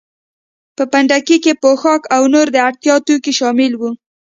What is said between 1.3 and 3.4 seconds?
کې پوښاک او نور د اړتیا توکي